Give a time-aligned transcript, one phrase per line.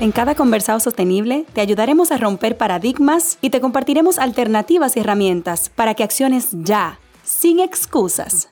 [0.00, 5.70] En cada conversado sostenible te ayudaremos a romper paradigmas y te compartiremos alternativas y herramientas
[5.70, 8.48] para que acciones ya, sin excusas.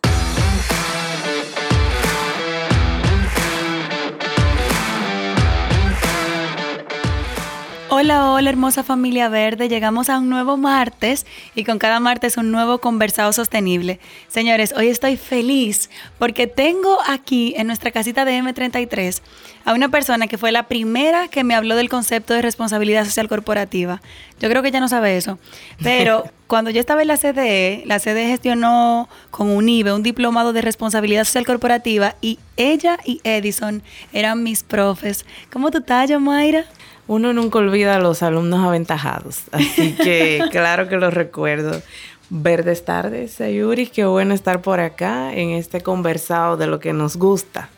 [7.89, 12.51] Hola, hola hermosa familia verde, llegamos a un nuevo martes y con cada martes un
[12.51, 14.01] nuevo conversado sostenible.
[14.27, 19.21] Señores, hoy estoy feliz porque tengo aquí en nuestra casita de M33
[19.65, 23.29] a una persona que fue la primera que me habló del concepto de responsabilidad social
[23.29, 24.03] corporativa.
[24.41, 25.39] Yo creo que ella no sabe eso,
[25.81, 30.61] pero cuando yo estaba en la CDE, la CDE gestionó con UNIBE un diplomado de
[30.61, 35.25] responsabilidad social corporativa y ella y Edison eran mis profes.
[35.53, 36.67] ¿Cómo tú estás, Mayra?
[37.09, 41.81] Uno nunca olvida a los alumnos aventajados, así que claro que los recuerdo.
[42.29, 47.17] Verdes tardes, Sayuri, qué bueno estar por acá en este conversado de lo que nos
[47.17, 47.71] gusta.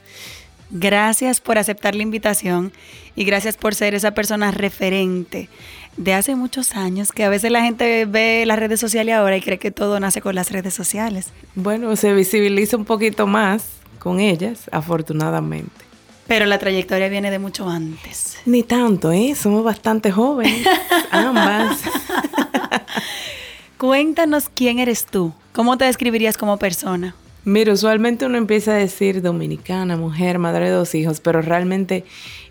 [0.71, 2.73] Gracias por aceptar la invitación
[3.15, 5.49] y gracias por ser esa persona referente
[5.99, 9.41] de hace muchos años, que a veces la gente ve las redes sociales ahora y
[9.41, 11.33] cree que todo nace con las redes sociales.
[11.55, 13.67] Bueno, se visibiliza un poquito más
[13.99, 15.88] con ellas, afortunadamente.
[16.29, 18.37] Pero la trayectoria viene de mucho antes.
[18.45, 19.35] Ni tanto, ¿eh?
[19.35, 20.65] Somos bastante jóvenes,
[21.11, 21.81] ambas.
[23.79, 25.33] Cuéntanos quién eres tú.
[25.53, 27.17] ¿Cómo te describirías como persona?
[27.45, 32.05] Mira, usualmente uno empieza a decir dominicana, mujer, madre de dos hijos, pero realmente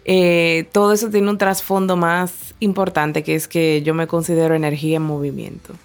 [0.05, 4.97] eh, todo eso tiene un trasfondo más importante, que es que yo me considero energía
[4.97, 5.75] en movimiento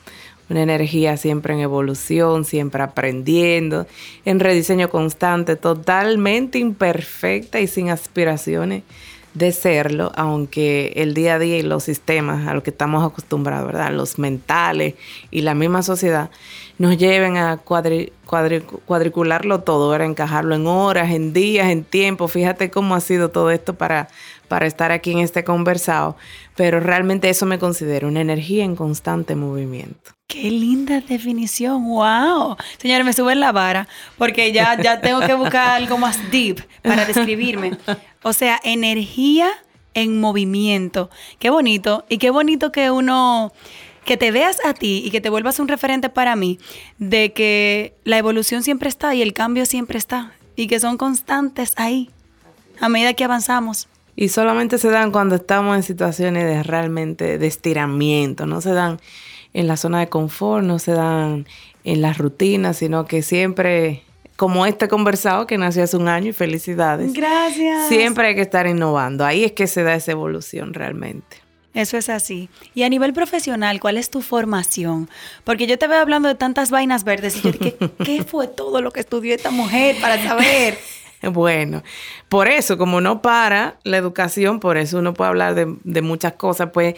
[0.53, 3.87] una energía siempre en evolución, siempre aprendiendo,
[4.25, 8.85] en rediseño constante, totalmente imperfecta y sin aspiraciones
[9.35, 13.67] de serlo, aunque el día a día y los sistemas a los que estamos acostumbrados,
[13.67, 13.91] ¿verdad?
[13.91, 14.95] Los mentales
[15.31, 16.29] y la misma sociedad
[16.77, 22.29] nos lleven a cuadricularlo todo, a encajarlo en horas, en días, en tiempo.
[22.29, 24.09] Fíjate cómo ha sido todo esto para
[24.61, 26.15] estar aquí en este conversado,
[26.55, 30.11] pero realmente eso me considero una energía en constante movimiento.
[30.33, 32.57] Qué linda definición, wow.
[32.79, 37.05] Señores, me sube la vara porque ya, ya tengo que buscar algo más deep para
[37.05, 37.77] describirme.
[38.23, 39.51] O sea, energía
[39.93, 41.11] en movimiento.
[41.39, 42.07] Qué bonito.
[42.09, 43.53] Y qué bonito que uno,
[44.07, 46.59] que te veas a ti y que te vuelvas un referente para mí
[46.97, 51.75] de que la evolución siempre está y el cambio siempre está y que son constantes
[51.77, 52.09] ahí
[52.81, 53.87] a medida que avanzamos.
[54.17, 58.99] Y solamente se dan cuando estamos en situaciones de realmente de estiramiento, no se dan
[59.55, 61.47] en la zona de confort, no se dan
[61.85, 64.03] en las rutinas, sino que siempre,
[64.37, 67.13] como este conversado que nació hace un año y felicidades.
[67.13, 67.89] Gracias.
[67.89, 69.25] Siempre hay que estar innovando.
[69.25, 71.39] Ahí es que se da esa evolución realmente.
[71.75, 72.51] Eso es así.
[72.75, 75.09] Y a nivel profesional, ¿cuál es tu formación?
[75.45, 78.83] Porque yo te veo hablando de tantas vainas verdes y yo dije, ¿qué fue todo
[78.83, 80.79] lo que estudió esta mujer para saber?
[81.31, 81.85] Bueno,
[82.29, 86.33] por eso, como no para la educación, por eso uno puede hablar de, de muchas
[86.33, 86.97] cosas, pues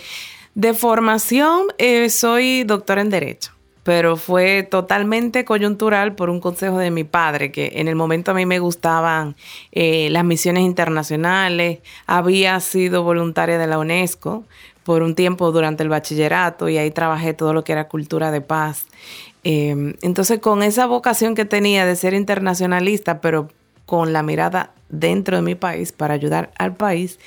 [0.55, 3.55] de formación eh, soy doctora en Derecho
[3.85, 8.35] pero fue totalmente coyuntural por un consejo de mi padre, que en el momento a
[8.35, 9.37] mí me gustaban
[9.73, 14.45] eh, las misiones internacionales, había sido voluntaria de la UNESCO
[14.85, 18.41] por un tiempo durante el bachillerato y ahí trabajé todo lo que era cultura de
[18.41, 18.87] paz.
[19.45, 23.51] Eh, entonces con esa vocación que tenía de ser internacionalista, pero
[23.85, 27.19] con la mirada dentro de mi país para ayudar al país,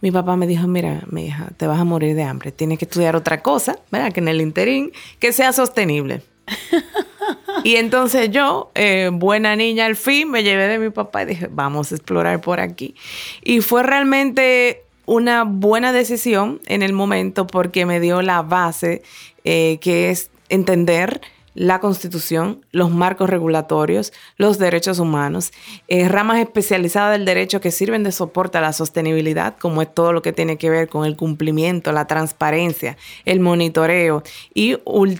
[0.00, 2.84] mi papá me dijo, mira, mi hija, te vas a morir de hambre, tienes que
[2.84, 4.12] estudiar otra cosa, ¿verdad?
[4.12, 6.22] Que en el interín, que sea sostenible.
[7.64, 11.48] y entonces yo, eh, buena niña al fin, me llevé de mi papá y dije,
[11.50, 12.94] vamos a explorar por aquí.
[13.42, 19.02] Y fue realmente una buena decisión en el momento porque me dio la base
[19.44, 21.20] eh, que es entender
[21.54, 25.52] la Constitución, los marcos regulatorios, los derechos humanos,
[25.88, 30.12] eh, ramas especializadas del derecho que sirven de soporte a la sostenibilidad, como es todo
[30.12, 34.22] lo que tiene que ver con el cumplimiento, la transparencia, el monitoreo.
[34.54, 34.78] Y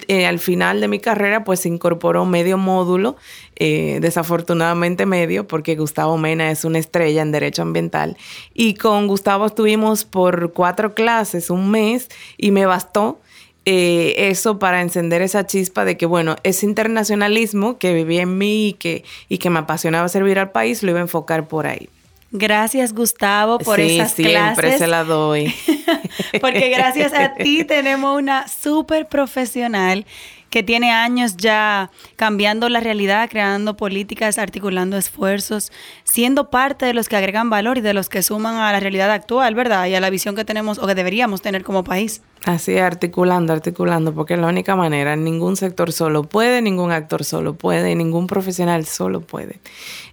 [0.08, 3.16] eh, al final de mi carrera, pues se incorporó medio módulo,
[3.56, 8.16] eh, desafortunadamente medio, porque Gustavo Mena es una estrella en derecho ambiental.
[8.54, 12.08] Y con Gustavo estuvimos por cuatro clases, un mes,
[12.38, 13.20] y me bastó
[13.64, 18.68] eh, eso para encender esa chispa de que, bueno, ese internacionalismo que vivía en mí
[18.68, 21.88] y que, y que me apasionaba servir al país, lo iba a enfocar por ahí.
[22.32, 25.54] Gracias, Gustavo, por sí, esas siempre se la doy.
[26.40, 30.06] Porque gracias a ti tenemos una súper profesional
[30.52, 35.72] que tiene años ya cambiando la realidad, creando políticas, articulando esfuerzos,
[36.04, 39.10] siendo parte de los que agregan valor y de los que suman a la realidad
[39.10, 39.86] actual, ¿verdad?
[39.86, 42.20] Y a la visión que tenemos o que deberíamos tener como país.
[42.44, 45.16] Así, articulando, articulando, porque es la única manera.
[45.16, 49.58] Ningún sector solo puede, ningún actor solo puede, ningún profesional solo puede.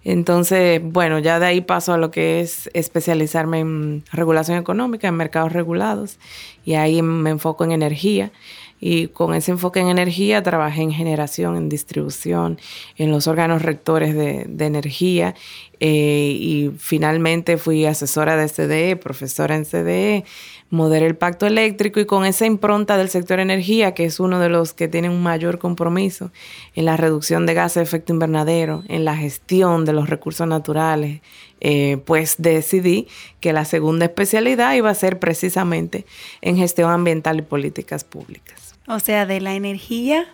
[0.06, 5.16] Entonces, bueno, ya de ahí paso a lo que es especializarme en regulación económica, en
[5.16, 6.18] mercados regulados,
[6.64, 8.32] y ahí me enfoco en energía.
[8.80, 12.60] Y con ese enfoque en energía trabajé en generación, en distribución,
[12.98, 15.36] en los órganos rectores de, energía
[15.80, 20.26] eh, y finalmente fui asesora de CDE, profesora en CDE,
[20.70, 24.50] moderé el pacto eléctrico y con esa impronta del sector energía, que es uno de
[24.50, 26.32] los que tiene un mayor compromiso
[26.76, 31.22] en la reducción de gases de efecto invernadero, en la gestión de los recursos naturales,
[31.62, 33.08] eh, pues decidí
[33.40, 36.06] que la segunda especialidad iba a ser precisamente
[36.42, 38.76] en gestión ambiental y políticas públicas.
[38.88, 40.28] O sea, de la energía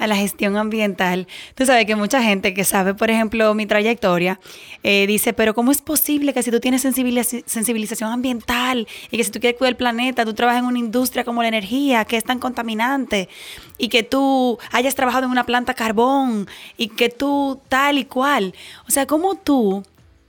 [0.00, 1.28] a la gestión ambiental.
[1.54, 4.40] Tú sabes que mucha gente que sabe, por ejemplo, mi trayectoria,
[4.82, 9.30] eh, dice, pero ¿cómo es posible que si tú tienes sensibilización ambiental y que si
[9.30, 12.24] tú quieres cuidar el planeta, tú trabajas en una industria como la energía, que es
[12.24, 13.28] tan contaminante,
[13.76, 16.48] y que tú hayas trabajado en una planta carbón,
[16.78, 18.54] y que tú tal y cual?
[18.88, 19.84] O sea, ¿cómo tú,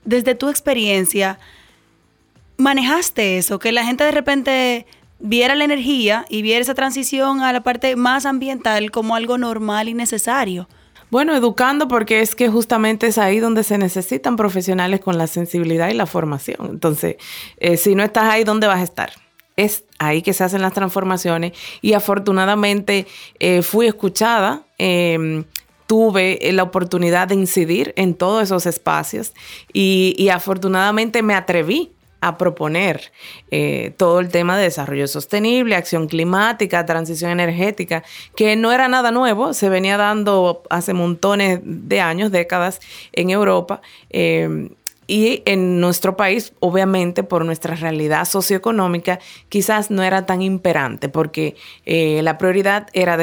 [0.06, 1.39] desde tu experiencia,
[2.57, 3.59] manejaste eso?
[3.59, 4.86] Que la gente de repente
[5.19, 9.89] viera la energía y viera esa transición a la parte más ambiental como algo normal
[9.89, 10.68] y necesario.
[11.09, 15.89] Bueno, educando porque es que justamente es ahí donde se necesitan profesionales con la sensibilidad
[15.89, 16.68] y la formación.
[16.69, 17.18] Entonces,
[17.57, 19.12] eh, si no estás ahí, ¿dónde vas a estar?
[19.57, 21.51] Es ahí que se hacen las transformaciones
[21.81, 23.07] y afortunadamente
[23.39, 24.63] eh, fui escuchada.
[24.77, 25.44] Em,
[25.92, 29.34] tuve la oportunidad de incidir en todos esos espacios
[29.74, 31.92] y, y afortunadamente me atreví
[32.22, 33.12] a proponer
[33.50, 38.06] eh, todo el tema de desarrollo sostenible, acción climática, transición energética,
[38.38, 42.80] que no era nada nuevo, se venía dando hace montones de años, décadas
[43.12, 43.82] en Europa.
[44.12, 44.70] Eh,
[45.12, 49.19] y en nuestro país, obviamente, por nuestra realidad socioeconómica,
[49.50, 53.18] quizás no era tan imperante, porque eh, la prioridad era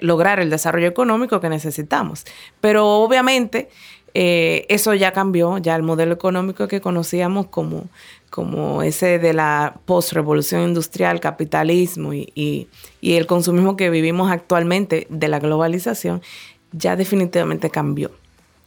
[0.00, 2.24] lograr el desarrollo económico que necesitamos.
[2.60, 3.68] Pero obviamente
[4.12, 7.88] eh, eso ya cambió, ya el modelo económico que conocíamos como,
[8.28, 12.66] como ese de la post-revolución industrial, capitalismo y,
[13.02, 16.22] el consumismo que vivimos actualmente de la globalización,
[16.72, 18.10] ya definitivamente cambió.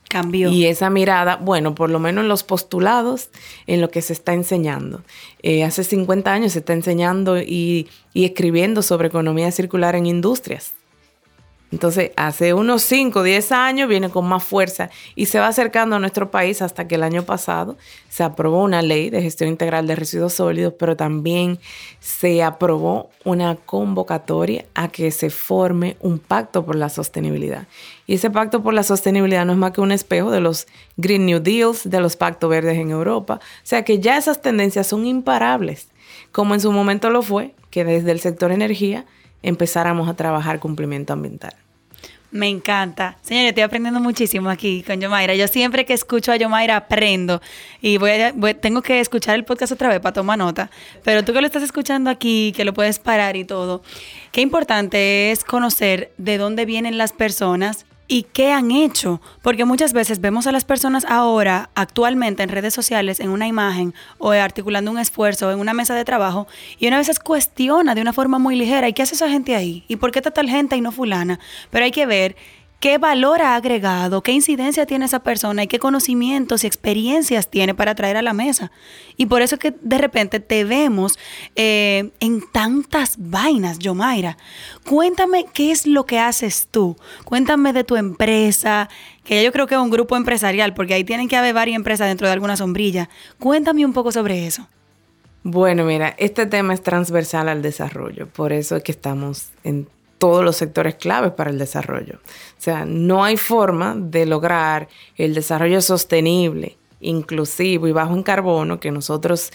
[0.09, 0.50] Cambió.
[0.50, 3.30] Y esa mirada, bueno, por lo menos en los postulados,
[3.65, 5.01] en lo que se está enseñando.
[5.44, 10.74] Eh, hace 50 años se está enseñando y, y escribiendo sobre economía circular en industrias.
[11.71, 15.97] Entonces, hace unos 5 o 10 años viene con más fuerza y se va acercando
[15.97, 17.77] a nuestro país hasta que el año pasado
[18.09, 21.59] se aprobó una ley de gestión integral de residuos sólidos, pero también
[21.99, 27.67] se aprobó una convocatoria a que se forme un pacto por la sostenibilidad.
[28.05, 31.25] Y ese pacto por la sostenibilidad no es más que un espejo de los Green
[31.25, 33.41] New Deals, de los pactos verdes en Europa.
[33.41, 35.89] O sea que ya esas tendencias son imparables,
[36.31, 39.05] como en su momento lo fue, que desde el sector energía
[39.43, 41.53] empezáramos a trabajar cumplimiento ambiental.
[42.29, 43.17] Me encanta.
[43.21, 45.33] Señor, estoy aprendiendo muchísimo aquí con Yomaira.
[45.33, 47.41] Yo siempre que escucho a Yomaira aprendo
[47.81, 48.11] y voy,
[48.59, 50.69] tengo que escuchar el podcast otra vez para tomar nota.
[51.03, 53.81] Pero tú que lo estás escuchando aquí, que lo puedes parar y todo,
[54.33, 59.21] qué importante es conocer de dónde vienen las personas y qué han hecho.
[59.42, 63.94] Porque muchas veces vemos a las personas ahora, actualmente en redes sociales, en una imagen
[64.18, 66.47] o articulando un esfuerzo en una mesa de trabajo
[66.80, 69.83] y una vez cuestiona de una forma muy ligera, ¿y qué hace esa gente ahí?
[69.87, 71.40] ¿Y por qué está tal gente y no fulana?
[71.69, 72.35] Pero hay que ver
[72.79, 77.73] qué valor ha agregado, qué incidencia tiene esa persona y qué conocimientos y experiencias tiene
[77.73, 78.71] para traer a la mesa.
[79.15, 81.17] Y por eso es que de repente te vemos
[81.55, 84.37] eh, en tantas vainas, Yomaira.
[84.85, 86.95] Cuéntame qué es lo que haces tú.
[87.25, 88.89] Cuéntame de tu empresa,
[89.23, 92.07] que yo creo que es un grupo empresarial, porque ahí tienen que haber varias empresas
[92.07, 93.09] dentro de alguna sombrilla.
[93.39, 94.67] Cuéntame un poco sobre eso.
[95.43, 99.87] Bueno, mira, este tema es transversal al desarrollo, por eso es que estamos en
[100.18, 102.16] todos los sectores claves para el desarrollo.
[102.18, 108.80] O sea, no hay forma de lograr el desarrollo sostenible, inclusivo y bajo en carbono
[108.80, 109.52] que nosotros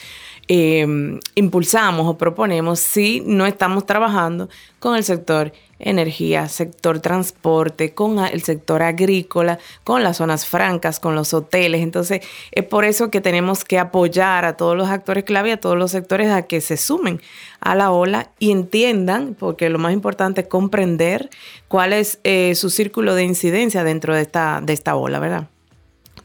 [0.49, 0.87] eh,
[1.35, 8.43] impulsamos o proponemos si no estamos trabajando con el sector energía, sector transporte, con el
[8.43, 11.83] sector agrícola, con las zonas francas, con los hoteles.
[11.83, 12.21] Entonces,
[12.53, 15.77] es por eso que tenemos que apoyar a todos los actores clave y a todos
[15.77, 17.21] los sectores a que se sumen
[17.61, 21.29] a la ola y entiendan, porque lo más importante es comprender
[21.69, 25.52] cuál es eh, su círculo de incidencia dentro de esta, de esta ola, ¿verdad?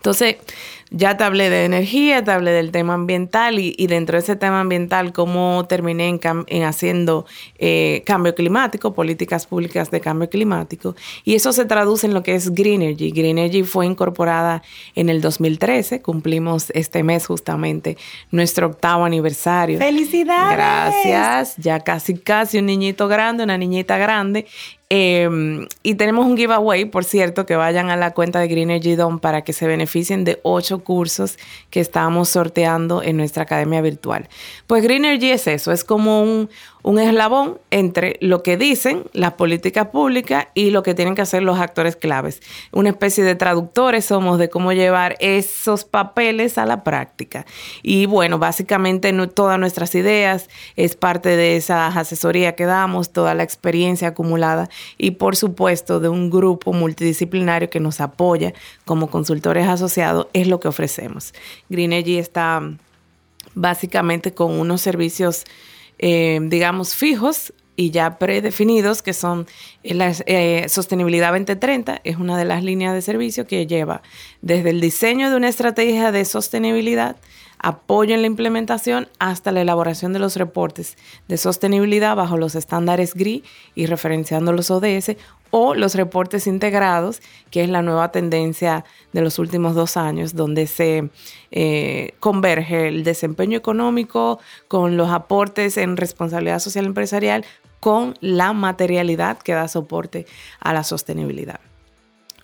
[0.08, 0.38] Entonces,
[0.90, 4.62] ya te hablé de energía, te hablé del tema ambiental y, dentro de ese tema
[4.62, 7.26] ambiental, cómo terminé en, haciendo
[7.58, 10.96] eh, cambio climático, políticas públicas de cambio climático.
[11.26, 13.12] Y eso se traduce en lo que es Green Energy.
[13.12, 14.64] Green Energy fue incorporada
[14.96, 17.98] en el 2013, cumplimos este mes justamente
[18.32, 19.78] nuestro octavo aniversario.
[19.80, 20.56] ¡Felicidades!
[20.56, 24.46] Gracias, ya casi casi un niñito grande, una niñita grande.
[24.90, 28.96] Em, y tenemos un giveaway, por cierto, que vayan a la cuenta de Green Energy
[28.96, 31.38] Dome para que se beneficien de ocho cursos
[31.70, 34.30] que estamos sorteando en nuestra academia virtual.
[34.66, 36.50] Pues Green Energy es eso, es como un,
[36.88, 41.44] un eslabón entre lo que dicen las políticas públicas y lo que tienen que hacer
[41.44, 42.42] los actores claves.
[42.72, 47.46] Una especie de traductores somos de cómo llevar esos papeles a la práctica.
[47.84, 53.44] Y bueno, básicamente todas nuestras ideas es parte de esa asesoría que damos, toda la
[53.44, 58.54] experiencia acumulada y por supuesto de un grupo multidisciplinario que nos apoya
[58.86, 61.34] como consultores asociados es lo que ofrecemos.
[61.68, 62.62] Green Energy está
[63.56, 65.44] básicamente con unos servicios
[66.00, 69.48] eh, digamos, fijos y ya predefinidos, que son
[69.84, 74.02] la eh, Sostenibilidad 2030, es una de las líneas de servicio que lleva
[74.42, 77.18] desde el diseño de una estrategia de sostenibilidad,
[77.60, 83.14] apoyo en la implementación, hasta la elaboración de los reportes de sostenibilidad bajo los estándares
[83.14, 83.44] GRI
[83.76, 85.16] y referenciando los ODS,
[85.52, 90.68] o los reportes integrados, que es la nueva tendencia de los últimos dos años, donde
[90.68, 91.10] se
[91.52, 97.46] eh, converge el desempeño económico con los aportes en responsabilidad social empresarial,
[97.80, 100.26] con la materialidad que da soporte
[100.60, 101.60] a la sostenibilidad.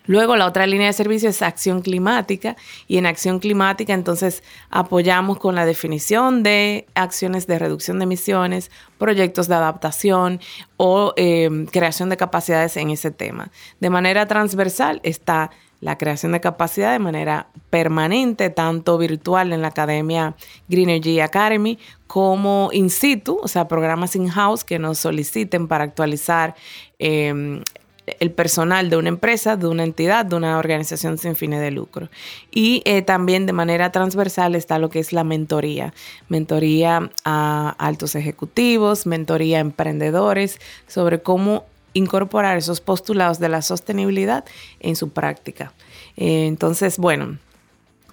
[0.06, 2.56] Luego la otra línea de servicio es acción climática
[2.86, 8.70] y en acción climática entonces apoyamos con la definición de acciones de reducción de emisiones,
[8.98, 10.40] proyectos de adaptación
[10.76, 13.50] o eh, creación de capacidades en ese tema.
[13.80, 19.68] De manera transversal está la creación de capacidad de manera permanente, tanto virtual en la
[19.68, 20.34] Academia
[20.68, 26.54] Green Energy Academy como in situ, o sea, programas in-house que nos soliciten para actualizar
[26.98, 27.62] eh,
[28.06, 32.08] el personal de una empresa, de una entidad, de una organización sin fines de lucro.
[32.50, 35.94] Y eh, también de manera transversal está lo que es la mentoría.
[36.28, 44.44] Mentoría a altos ejecutivos, mentoría a emprendedores sobre cómo incorporar esos postulados de la sostenibilidad
[44.80, 45.72] en su práctica.
[46.16, 47.38] Eh, entonces, bueno,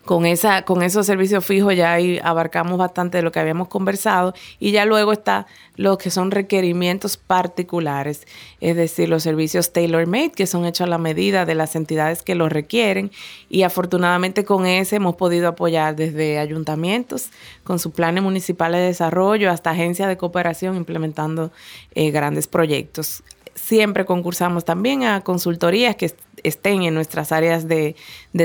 [0.05, 4.71] con, esa, con esos servicios fijos ya abarcamos bastante de lo que habíamos conversado y
[4.71, 8.27] ya luego está lo que son requerimientos particulares,
[8.59, 12.35] es decir, los servicios tailor-made que son hechos a la medida de las entidades que
[12.35, 13.11] los requieren
[13.49, 17.29] y afortunadamente con ese hemos podido apoyar desde ayuntamientos
[17.63, 21.51] con sus planes municipales de desarrollo hasta agencias de cooperación implementando
[21.95, 23.23] eh, grandes proyectos.
[23.53, 27.95] Siempre concursamos también a consultorías que estén en nuestras áreas de,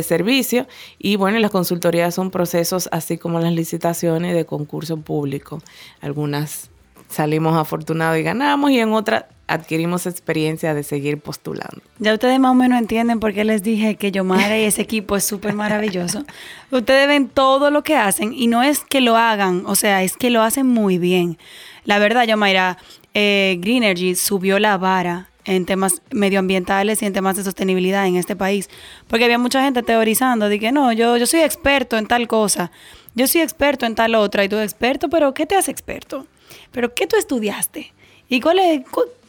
[0.03, 0.67] servicio
[0.99, 5.63] y bueno, las consultorías son procesos así como las licitaciones de concurso público.
[6.01, 6.71] Algunas
[7.09, 11.81] salimos afortunados y ganamos y en otras adquirimos experiencia de seguir postulando.
[11.99, 15.17] Ya ustedes más o menos entienden por qué les dije que Yomara y ese equipo
[15.17, 16.25] es súper maravilloso.
[16.71, 20.17] ustedes ven todo lo que hacen y no es que lo hagan, o sea, es
[20.17, 21.39] que lo hacen muy bien.
[21.85, 22.79] La verdad, Yomaira,
[23.15, 28.17] eh, Green Energy subió la vara en temas medioambientales y en temas de sostenibilidad en
[28.17, 28.69] este país.
[29.09, 32.71] Porque había mucha gente teorizando de que no, yo, yo soy experto en tal cosa,
[33.15, 36.27] yo soy experto en tal otra, y tú experto, pero ¿qué te hace experto?
[36.73, 37.93] ¿Pero qué tú estudiaste?
[38.29, 38.83] ¿Y cuál es,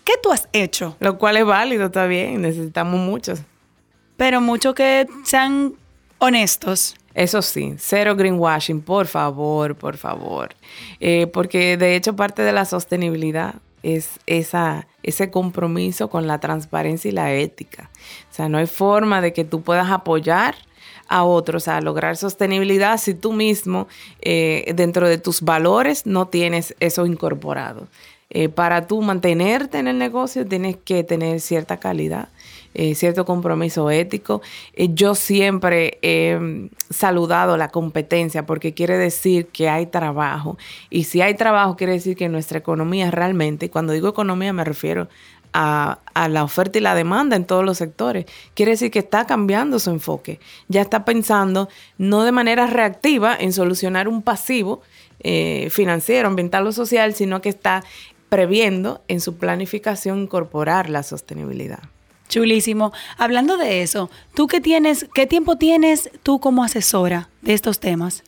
[0.04, 0.98] qué tú has hecho?
[1.00, 3.40] Lo cual es válido, está bien, necesitamos muchos.
[4.18, 5.74] Pero muchos que sean
[6.18, 6.96] honestos.
[7.14, 10.50] Eso sí, cero greenwashing, por favor, por favor.
[11.00, 17.10] Eh, porque de hecho parte de la sostenibilidad es esa, ese compromiso con la transparencia
[17.10, 17.90] y la ética.
[18.30, 20.56] O sea, no hay forma de que tú puedas apoyar
[21.08, 23.88] a otros a lograr sostenibilidad si tú mismo
[24.22, 27.88] eh, dentro de tus valores no tienes eso incorporado.
[28.30, 32.28] Eh, para tú mantenerte en el negocio tienes que tener cierta calidad
[32.80, 34.42] eh, cierto compromiso ético.
[34.74, 40.58] Eh, yo siempre he saludado la competencia porque quiere decir que hay trabajo.
[40.90, 44.64] Y si hay trabajo, quiere decir que nuestra economía realmente, y cuando digo economía me
[44.64, 45.10] refiero
[45.54, 48.26] a, a, la oferta y la demanda en todos los sectores.
[48.54, 50.40] Quiere decir que está cambiando su enfoque.
[50.68, 54.82] Ya está pensando no de manera reactiva en solucionar un pasivo
[55.22, 57.84] eh, financiero, ambiental o social, sino que está
[58.30, 61.80] previendo en su planificación incorporar la sostenibilidad.
[62.30, 62.92] Chulísimo.
[63.18, 68.24] Hablando de eso, ¿tú qué tienes, qué tiempo tienes tú como asesora de estos temas?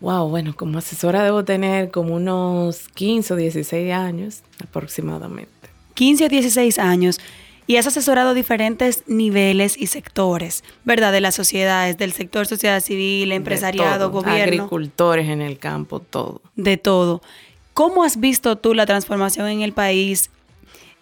[0.00, 5.52] Wow, bueno, como asesora debo tener como unos 15 o 16 años aproximadamente.
[5.94, 7.20] 15 o 16 años.
[7.64, 11.12] y has asesorado diferentes niveles y sectores, ¿verdad?
[11.12, 14.64] De las sociedades, del sector sociedad civil, empresariado, gobierno.
[14.64, 16.42] Agricultores en el campo, todo.
[16.56, 17.22] De todo.
[17.72, 20.30] ¿Cómo has visto tú la transformación en el país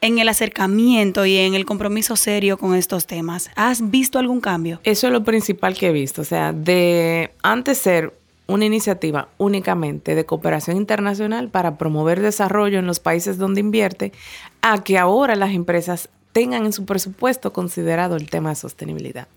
[0.00, 3.50] en el acercamiento y en el compromiso serio con estos temas?
[3.56, 4.80] ¿Has visto algún cambio?
[4.84, 6.22] Eso es lo principal que he visto.
[6.22, 8.14] O sea, de antes ser
[8.46, 14.12] una iniciativa únicamente de cooperación internacional para promover desarrollo en los países donde invierte,
[14.60, 19.28] a que ahora las empresas tengan en su presupuesto considerado el tema de sostenibilidad.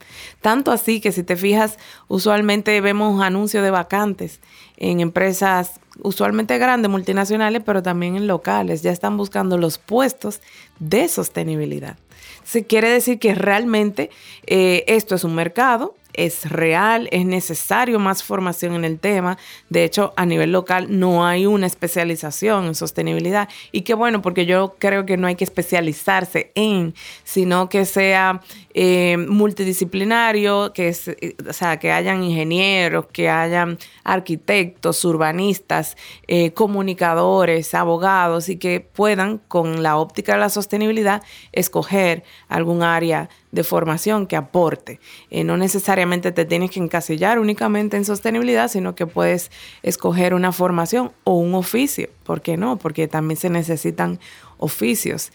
[0.41, 4.39] Tanto así que si te fijas, usualmente vemos anuncios de vacantes
[4.77, 8.81] en empresas usualmente grandes, multinacionales, pero también en locales.
[8.81, 10.41] Ya están buscando los puestos
[10.79, 11.97] de sostenibilidad.
[12.43, 14.09] Se quiere decir que realmente
[14.45, 19.37] eh, esto es un mercado, es real, es necesario más formación en el tema.
[19.69, 23.49] De hecho, a nivel local no hay una especialización en sostenibilidad.
[23.71, 26.93] Y qué bueno, porque yo creo que no hay que especializarse en,
[27.23, 28.41] sino que sea
[28.73, 37.73] eh, multidisciplinario, que, eh, o sea, que hayan ingenieros, que hayan arquitectos, urbanistas, eh, comunicadores,
[37.73, 44.25] abogados y que puedan, con la óptica de la sostenibilidad, escoger algún área de formación
[44.25, 44.99] que aporte.
[45.31, 49.51] no necesariamente te tienes que encasillar únicamente en sostenibilidad, sino que puedes
[49.83, 52.09] escoger una formación o un oficio.
[52.23, 52.77] ¿Por qué no?
[52.77, 54.19] Porque también se necesitan
[54.57, 55.31] oficios.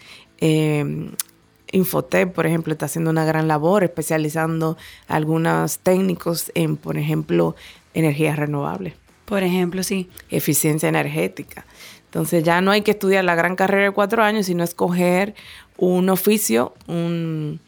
[1.71, 7.55] Infotep, por ejemplo, está haciendo una gran labor especializando algunos técnicos en, por ejemplo,
[7.93, 8.95] energías renovables.
[9.23, 10.09] Por ejemplo, sí.
[10.29, 11.65] Eficiencia energética.
[12.05, 15.35] Entonces ya no hay que estudiar la gran carrera de cuatro años, sino escoger
[15.77, 17.61] un oficio, un,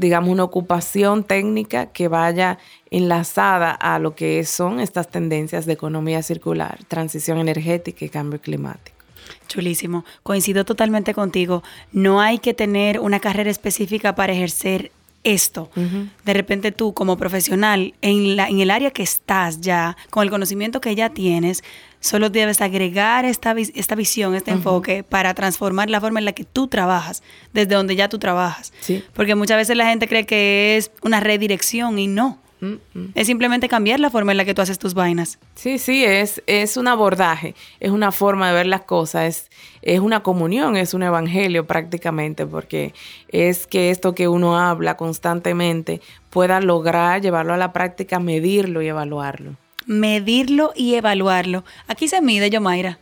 [0.00, 2.58] digamos, una ocupación técnica que vaya
[2.90, 8.96] enlazada a lo que son estas tendencias de economía circular, transición energética y cambio climático.
[9.46, 10.04] Chulísimo.
[10.22, 11.62] Coincido totalmente contigo.
[11.92, 14.90] No hay que tener una carrera específica para ejercer
[15.24, 15.70] esto.
[16.24, 20.30] De repente tú como profesional, en, la, en el área que estás ya, con el
[20.30, 21.62] conocimiento que ya tienes,
[22.00, 26.44] solo debes agregar esta, esta visión, este enfoque para transformar la forma en la que
[26.44, 27.22] tú trabajas,
[27.52, 28.72] desde donde ya tú trabajas.
[29.12, 32.38] Porque muchas veces la gente cree que es una redirección y no.
[33.14, 35.38] Es simplemente cambiar la forma en la que tú haces tus vainas.
[35.54, 39.50] Sí, sí, es, es un abordaje, es una forma de ver las cosas, es,
[39.82, 42.92] es una comunión, es un evangelio prácticamente, porque
[43.28, 48.88] es que esto que uno habla constantemente pueda lograr llevarlo a la práctica, medirlo y
[48.88, 49.56] evaluarlo.
[49.86, 51.64] Medirlo y evaluarlo.
[51.88, 52.98] Aquí se mide, Yomaira.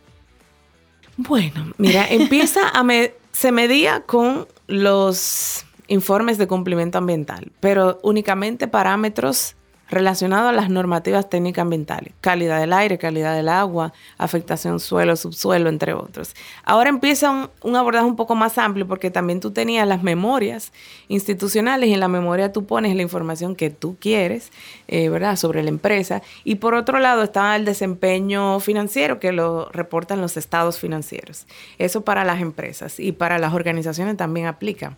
[1.17, 2.83] Bueno, mira, empieza a...
[2.83, 9.55] Me, se medía con los informes de cumplimiento ambiental, pero únicamente parámetros
[9.89, 15.67] relacionados a las normativas técnicas ambientales, calidad del aire, calidad del agua, afectación suelo, subsuelo,
[15.67, 16.35] entre otros.
[16.63, 20.71] Ahora empieza un, abordaje un poco más amplio porque también tú tenías las memorias
[21.07, 24.51] institucionales y en la memoria tú pones la información que tú quieres,
[24.87, 26.21] eh, ¿verdad?, sobre la empresa.
[26.43, 31.47] Y por otro lado está el desempeño financiero que lo reportan los estados financieros.
[31.79, 34.95] Eso para las empresas y para las organizaciones también aplica.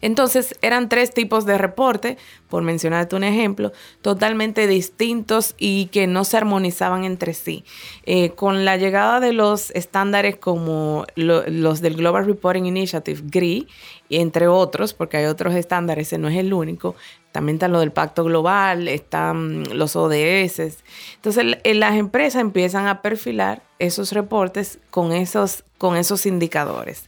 [0.00, 6.24] Entonces eran tres tipos de reporte, por mencionarte un ejemplo, totalmente distintos y que no
[6.24, 7.64] se armonizaban entre sí.
[8.04, 13.68] Eh, con la llegada de los estándares como los del Global Reporting Initiative, GRI,
[14.10, 16.96] entre otros, porque hay otros estándares, ese no es el único,
[17.32, 20.82] también está lo del Pacto Global, están los ODS.
[21.16, 27.04] Entonces las empresas empiezan a perfilar esos reportes con esos, con esos indicadores.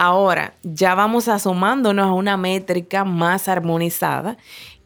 [0.00, 4.36] Ahora, ya vamos asomándonos a una métrica más armonizada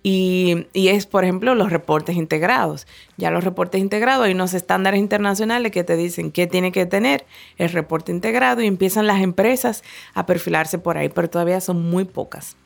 [0.02, 2.86] y, y, es, por ejemplo, los reportes integrados.
[3.18, 7.26] Ya los reportes integrados, hay unos estándares internacionales que te dicen qué tiene que tener
[7.58, 12.06] el reporte integrado y empiezan las empresas a perfilarse por ahí, pero todavía son muy
[12.06, 12.56] pocas.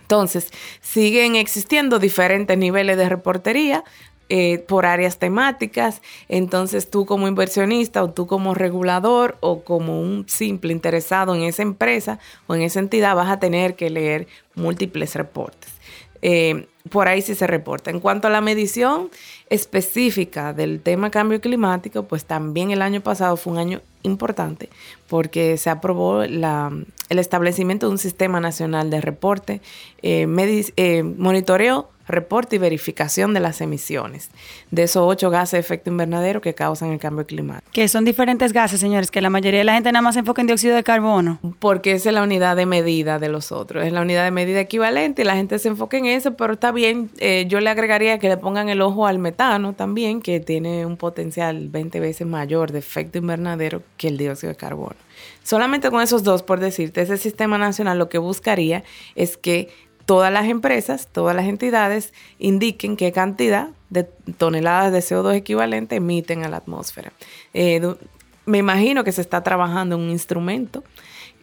[0.00, 3.84] Entonces, siguen existiendo diferentes niveles de reportería
[4.32, 6.02] eh, por áreas temáticas.
[6.28, 11.62] Entonces, tú como inversionista o tú como regulador o como un simple interesado en esa
[11.62, 15.72] empresa o en esa entidad vas a tener que leer múltiples reportes.
[16.22, 17.90] Eh, por ahí sí se reporta.
[17.90, 19.10] En cuanto a la medición
[19.48, 24.70] específica del tema cambio climático, pues también el año pasado fue un año importante
[25.08, 29.60] porque se aprobó el establecimiento de un sistema nacional de reporte,
[30.02, 30.26] eh,
[31.18, 34.30] monitoreo reporte y verificación de las emisiones
[34.70, 37.70] de esos ocho gases de efecto invernadero que causan el cambio climático.
[37.72, 40.40] Que son diferentes gases, señores, que la mayoría de la gente nada más se enfoca
[40.40, 41.38] en dióxido de carbono.
[41.58, 44.60] Porque esa es la unidad de medida de los otros, es la unidad de medida
[44.60, 48.18] equivalente y la gente se enfoca en eso, pero está bien, eh, yo le agregaría
[48.18, 52.72] que le pongan el ojo al metano también, que tiene un potencial 20 veces mayor
[52.72, 54.96] de efecto invernadero que el dióxido de carbono.
[55.42, 59.68] Solamente con esos dos, por decirte, ese sistema nacional lo que buscaría es que
[60.10, 64.02] todas las empresas, todas las entidades indiquen qué cantidad de
[64.38, 67.12] toneladas de CO2 equivalente emiten a la atmósfera.
[67.54, 67.80] Eh,
[68.44, 70.82] me imagino que se está trabajando en un instrumento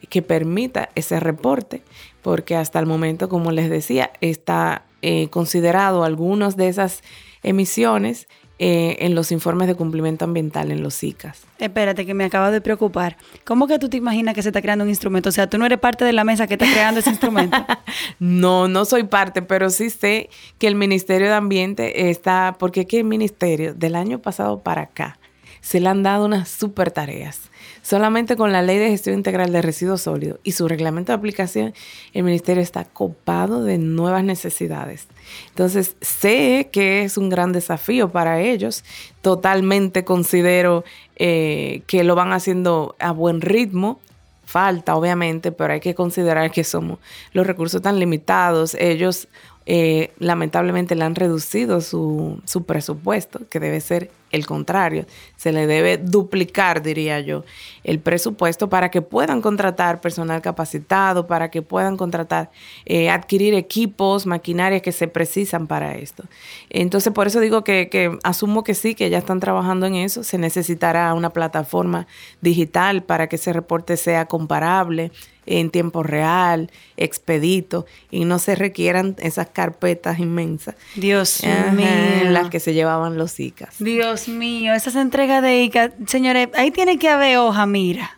[0.09, 1.81] que permita ese reporte,
[2.21, 7.03] porque hasta el momento, como les decía, está eh, considerado algunas de esas
[7.43, 8.27] emisiones
[8.59, 11.43] eh, en los informes de cumplimiento ambiental, en los ICAS.
[11.59, 13.17] Espérate, que me acaba de preocupar.
[13.43, 15.29] ¿Cómo que tú te imaginas que se está creando un instrumento?
[15.29, 17.57] O sea, tú no eres parte de la mesa que está creando ese instrumento.
[18.19, 22.97] no, no soy parte, pero sí sé que el Ministerio de Ambiente está, porque aquí
[22.97, 25.19] el Ministerio del año pasado para acá
[25.61, 27.51] se le han dado unas super tareas.
[27.87, 31.73] Solamente con la Ley de Gestión Integral de Residuos Sólidos y su reglamento de aplicación,
[32.11, 35.07] el Ministerio está copado de nuevas necesidades.
[35.47, 38.83] Entonces, sé que es un gran desafío para ellos.
[39.21, 40.83] Totalmente considero
[41.15, 44.01] eh, que lo van haciendo a buen ritmo.
[44.43, 46.99] Falta, obviamente, pero hay que considerar que somos
[47.31, 48.75] los recursos tan limitados.
[48.75, 49.29] Ellos
[49.65, 55.05] eh, lamentablemente le han reducido su, su, presupuesto, que debe ser el contrario.
[55.35, 57.43] Se le debe duplicar, diría yo,
[57.83, 62.51] el presupuesto para que puedan contratar personal capacitado, para que puedan contratar,
[62.85, 66.23] eh, adquirir equipos, maquinarias que se precisan para esto.
[66.69, 70.23] Entonces, por eso digo que, que asumo que sí, que ya están trabajando en eso.
[70.23, 72.07] Se necesitará una plataforma
[72.41, 75.11] digital para que ese reporte sea comparable
[75.47, 80.75] en tiempo real, expedito, y no se requieran esas carpetas inmensas.
[80.95, 81.41] Dios
[81.73, 82.29] mío.
[82.29, 83.75] Las que se llevaban los ICAs.
[83.79, 88.17] Dios mío, esas entregas de ICA, señores, ahí tiene que haber hoja, mira.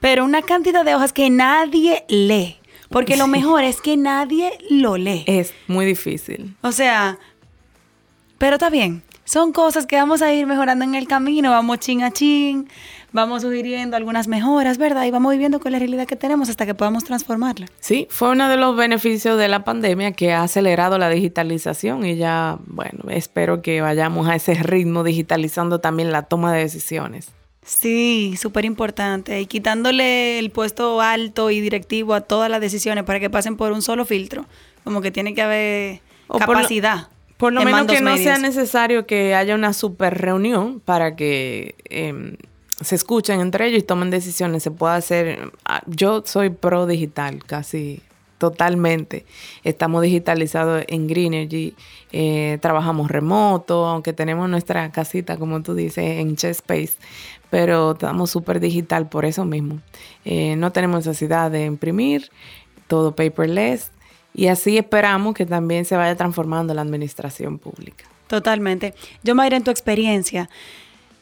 [0.00, 2.56] Pero una cantidad de hojas que nadie lee.
[2.88, 5.24] Porque lo mejor es que nadie lo lee.
[5.26, 6.54] Es muy difícil.
[6.62, 7.18] O sea,
[8.38, 9.02] pero está bien.
[9.24, 12.68] Son cosas que vamos a ir mejorando en el camino, vamos chin a chin
[13.16, 15.04] vamos sugiriendo algunas mejoras, ¿verdad?
[15.06, 17.66] Y vamos viviendo con la realidad que tenemos hasta que podamos transformarla.
[17.80, 22.16] Sí, fue uno de los beneficios de la pandemia que ha acelerado la digitalización y
[22.16, 27.32] ya, bueno, espero que vayamos a ese ritmo digitalizando también la toma de decisiones.
[27.64, 29.40] Sí, súper importante.
[29.40, 33.72] Y quitándole el puesto alto y directivo a todas las decisiones para que pasen por
[33.72, 34.46] un solo filtro.
[34.84, 36.00] Como que tiene que haber
[36.38, 37.08] capacidad.
[37.38, 42.36] Por lo, menos que no sea necesario que haya una super reunión para que em,
[42.80, 44.62] se escuchen entre ellos y tomen decisiones.
[44.62, 45.52] Se puede hacer.
[45.64, 48.02] Ah, yo soy pro digital, casi
[48.38, 49.24] totalmente.
[49.64, 51.74] Estamos digitalizados en Greenergy,
[52.12, 56.62] eh, trabajamos remoto, aunque tenemos nuestra casita, como tú dices, en Chess
[57.48, 59.80] pero estamos súper digital por eso mismo.
[60.24, 62.30] Eh, no tenemos necesidad de imprimir,
[62.88, 63.90] todo paperless,
[64.34, 68.04] y así esperamos que también se vaya transformando la administración pública.
[68.26, 68.94] Totalmente.
[69.22, 70.50] Yo, Mayra, en tu experiencia,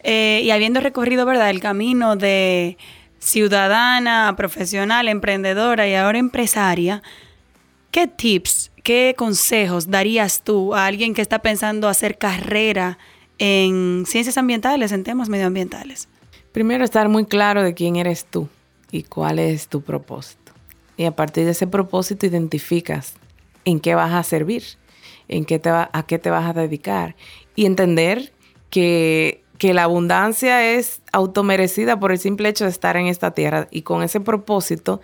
[0.04, 2.76] eh, y habiendo recorrido, ¿verdad?, el camino de
[3.18, 7.02] ciudadana, profesional, emprendedora y ahora empresaria,
[7.90, 12.98] ¿qué tips, qué consejos darías tú a alguien que está pensando hacer carrera
[13.38, 16.06] en ciencias ambientales, en temas medioambientales?
[16.52, 18.48] Primero, estar muy claro de quién eres tú
[18.92, 20.52] y cuál es tu propósito.
[20.98, 23.14] Y a partir de ese propósito identificas
[23.64, 24.64] en qué vas a servir,
[25.28, 27.16] en qué te a qué te vas a dedicar
[27.56, 28.34] y entender
[28.68, 33.68] que que la abundancia es automerecida por el simple hecho de estar en esta tierra
[33.70, 35.00] y con ese propósito,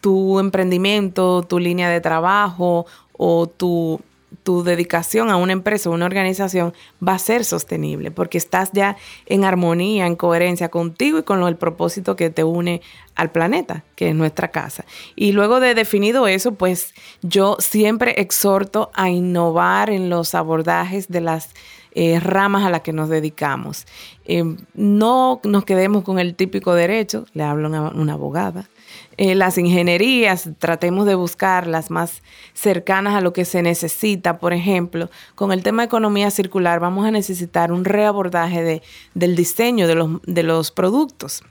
[0.00, 4.00] tu emprendimiento, tu línea de trabajo o tu,
[4.42, 6.72] tu dedicación a una empresa o una organización
[7.06, 11.56] va a ser sostenible porque estás ya en armonía, en coherencia contigo y con el
[11.56, 12.80] propósito que te une
[13.14, 14.84] al planeta, que es nuestra casa.
[15.14, 21.20] Y luego de definido eso, pues yo siempre exhorto a innovar en los abordajes de
[21.20, 21.50] las
[21.94, 23.86] eh, ramas a las que nos dedicamos.
[24.24, 28.68] Eh, no nos quedemos con el típico derecho, le hablo a una, abogada.
[29.16, 32.22] Eh, las ingenierías, tratemos de buscar las más
[32.54, 34.38] cercanas a lo que se necesita.
[34.38, 38.82] Por ejemplo, con el tema de economía circular vamos a necesitar un reabordaje de,
[39.14, 41.42] del diseño de los, de los productos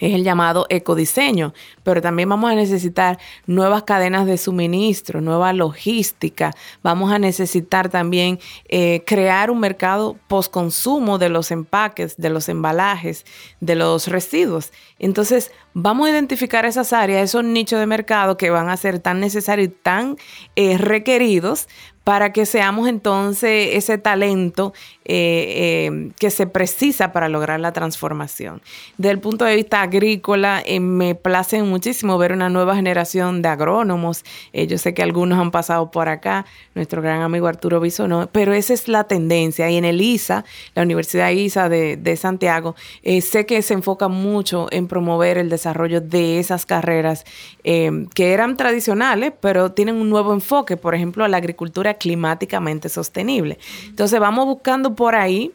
[0.00, 6.52] es el llamado ecodiseño, pero también vamos a necesitar nuevas cadenas de suministro, nueva logística,
[6.82, 13.24] vamos a necesitar también eh, crear un mercado post-consumo de los empaques, de los embalajes,
[13.60, 14.72] de los residuos.
[14.98, 19.20] Entonces, vamos a identificar esas áreas, esos nichos de mercado que van a ser tan
[19.20, 20.16] necesarios y tan
[20.56, 21.68] eh, requeridos
[22.08, 24.72] para que seamos entonces ese talento
[25.10, 28.60] eh, eh, que se precisa para lograr la transformación.
[28.98, 33.48] Desde el punto de vista agrícola, eh, me place muchísimo ver una nueva generación de
[33.48, 34.22] agrónomos.
[34.52, 36.44] yo sé que algunos han pasado por acá,
[36.74, 39.70] nuestro gran amigo Arturo Bisonó, pero esa es la tendencia.
[39.70, 40.44] Y en el ISA,
[40.74, 42.76] la Universidad ISA de, de Santiago,
[43.22, 47.24] sé que se enfoca mucho en promover el desarrollo de esas carreras
[47.62, 53.58] que eran tradicionales, pero tienen un nuevo enfoque, por ejemplo, a la agricultura climáticamente sostenible.
[53.86, 55.52] Entonces vamos buscando por ahí,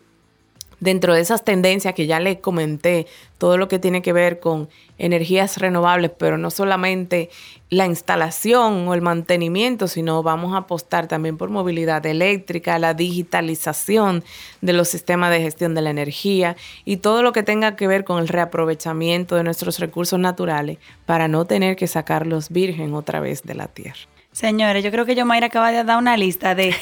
[0.79, 4.69] dentro de esas tendencias que ya les comenté, todo lo que tiene que ver con
[4.97, 7.29] energías renovables, pero no solamente
[7.69, 14.23] la instalación o el mantenimiento, sino vamos a apostar también por movilidad eléctrica, la digitalización
[14.61, 18.05] de los sistemas de gestión de la energía y todo lo que tenga que ver
[18.05, 23.43] con el reaprovechamiento de nuestros recursos naturales para no tener que sacarlos virgen otra vez
[23.43, 24.12] de la tierra.
[24.33, 26.75] Señores, yo creo que Yomaira acaba de dar una lista de,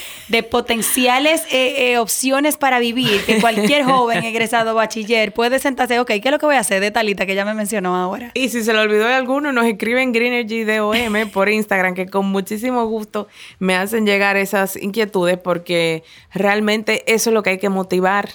[0.49, 6.21] potenciales eh, eh, opciones para vivir que cualquier joven egresado bachiller puede sentarse, ok, ¿qué
[6.23, 8.31] es lo que voy a hacer de talita que ya me mencionó ahora?
[8.35, 12.25] Y si se le olvidó de alguno, nos escriben Greenergy DOM por Instagram, que con
[12.27, 13.27] muchísimo gusto
[13.59, 18.29] me hacen llegar esas inquietudes porque realmente eso es lo que hay que motivar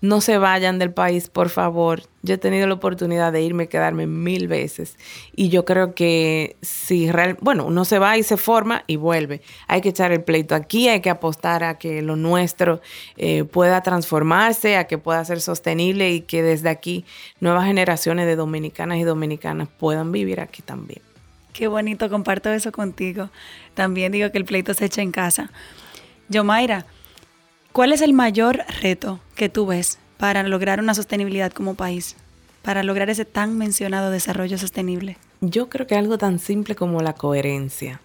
[0.00, 2.02] no se vayan del país, por favor.
[2.22, 4.96] Yo he tenido la oportunidad de irme y quedarme mil veces.
[5.34, 9.42] Y yo creo que si real, bueno, uno se va y se forma y vuelve.
[9.66, 12.80] Hay que echar el pleito aquí, hay que apostar a que lo nuestro
[13.16, 17.04] eh, pueda transformarse, a que pueda ser sostenible y que desde aquí
[17.40, 21.02] nuevas generaciones de dominicanas y dominicanas puedan vivir aquí también.
[21.52, 23.28] Qué bonito, comparto eso contigo.
[23.74, 25.50] También digo que el pleito se echa en casa.
[26.28, 26.86] Yo, Mayra,
[27.72, 32.16] ¿Cuál es el mayor reto que tú ves para lograr una sostenibilidad como país?
[32.62, 35.18] Para lograr ese tan mencionado desarrollo sostenible.
[35.40, 38.00] Yo creo que algo tan simple como la coherencia.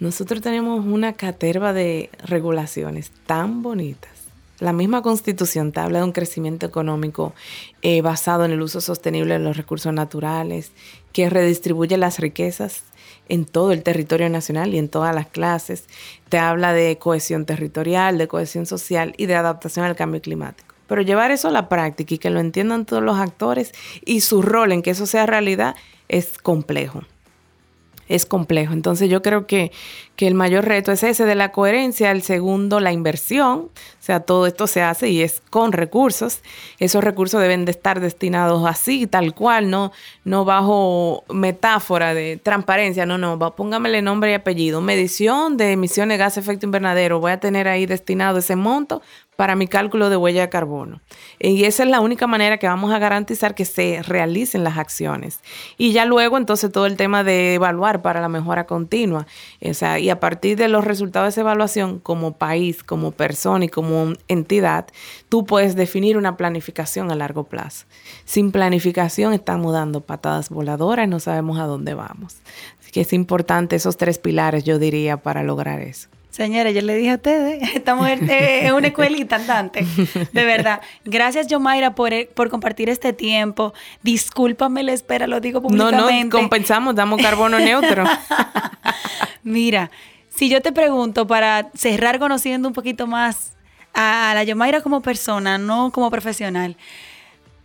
[0.00, 4.10] Nosotros tenemos una caterva de regulaciones tan bonitas.
[4.58, 7.34] La misma constitución habla de un crecimiento económico
[7.82, 10.72] eh, basado en el uso sostenible de los recursos naturales,
[11.12, 12.82] que redistribuye las riquezas
[13.28, 15.84] en todo el territorio nacional y en todas las clases.
[16.28, 20.74] Te habla de cohesión territorial, de cohesión social y de adaptación al cambio climático.
[20.86, 23.72] Pero llevar eso a la práctica y que lo entiendan todos los actores
[24.04, 25.74] y su rol en que eso sea realidad
[26.08, 27.02] es complejo
[28.08, 28.72] es complejo.
[28.72, 29.72] Entonces yo creo que,
[30.16, 34.20] que, el mayor reto es ese de la coherencia, el segundo la inversión, o sea,
[34.20, 36.40] todo esto se hace y es con recursos.
[36.78, 39.92] Esos recursos deben de estar destinados así, tal cual, no,
[40.24, 44.80] no bajo metáfora de transparencia, no, no, póngamele nombre y apellido.
[44.80, 49.02] Medición de emisiones de gas efecto invernadero, voy a tener ahí destinado ese monto
[49.36, 51.00] para mi cálculo de huella de carbono.
[51.38, 55.40] Y esa es la única manera que vamos a garantizar que se realicen las acciones.
[55.76, 59.26] Y ya luego entonces todo el tema de evaluar para la mejora continua.
[59.60, 64.12] Y a partir de los resultados de esa evaluación, como país, como persona y como
[64.28, 64.86] entidad,
[65.28, 67.86] tú puedes definir una planificación a largo plazo.
[68.24, 72.36] Sin planificación estamos dando patadas voladoras y no sabemos a dónde vamos.
[72.80, 76.08] Así que es importante esos tres pilares, yo diría, para lograr eso.
[76.34, 79.86] Señores, yo le dije a ustedes, estamos en, una escuelita andante.
[80.32, 80.80] De verdad.
[81.04, 83.72] Gracias, Yomaira, por, eh, por compartir este tiempo.
[84.02, 86.12] Discúlpame la espera, lo digo públicamente.
[86.12, 88.02] No, no, compensamos, damos carbono neutro.
[89.44, 89.92] Mira,
[90.28, 93.52] si yo te pregunto para cerrar conociendo un poquito más
[93.92, 96.76] a la Yomaira como persona, no como profesional,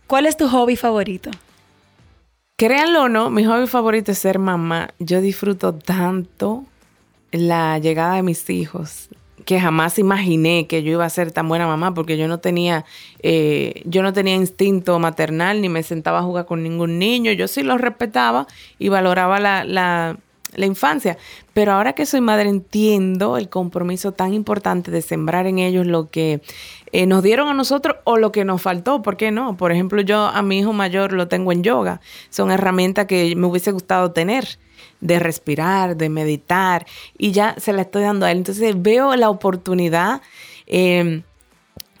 [0.06, 1.32] ¿cuál es tu hobby favorito?
[2.54, 4.90] Créanlo o no, mi hobby favorito es ser mamá.
[5.00, 6.66] Yo disfruto tanto
[7.32, 9.08] la llegada de mis hijos,
[9.44, 12.84] que jamás imaginé que yo iba a ser tan buena mamá porque yo no tenía
[13.20, 17.32] eh, yo no tenía instinto maternal ni me sentaba a jugar con ningún niño.
[17.32, 18.46] Yo sí los respetaba
[18.78, 20.18] y valoraba la, la,
[20.54, 21.16] la infancia.
[21.54, 26.10] Pero ahora que soy madre entiendo el compromiso tan importante de sembrar en ellos lo
[26.10, 26.40] que
[26.92, 29.56] eh, nos dieron a nosotros o lo que nos faltó, ¿por qué no?
[29.56, 32.00] Por ejemplo, yo a mi hijo mayor lo tengo en yoga,
[32.30, 34.58] son herramientas que me hubiese gustado tener
[35.00, 38.38] de respirar, de meditar, y ya se la estoy dando a él.
[38.38, 40.20] Entonces veo la oportunidad,
[40.66, 41.22] em,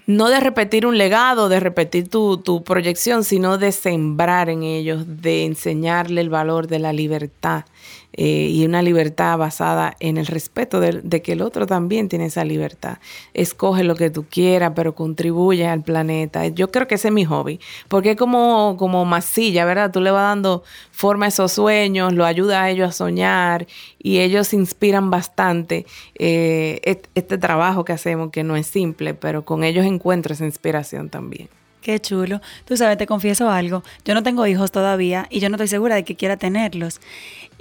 [0.06, 5.04] no de repetir un legado, de repetir tu, tu proyección, sino de sembrar en ellos,
[5.06, 7.64] de enseñarle el valor de la libertad
[8.12, 12.44] eh, y una libertad basada en el respeto de, que el otro también tiene esa
[12.44, 12.98] libertad.
[13.34, 16.46] Escoge lo que tú quieras, pero contribuye al planeta.
[16.48, 19.92] Yo creo que ese es mi hobby, porque es como, como masilla, ¿verdad?
[19.92, 23.66] Tú le vas dando forma a esos sueños, lo ayuda a ellos a soñar
[23.98, 25.86] y ellos inspiran bastante
[26.18, 26.80] eh,
[27.14, 31.59] este trabajo que hacemos, que no es simple, pero con ellos encuentro esa inspiración también.
[31.80, 32.40] Qué chulo.
[32.66, 33.82] Tú sabes, te confieso algo.
[34.04, 37.00] Yo no tengo hijos todavía y yo no estoy segura de que quiera tenerlos.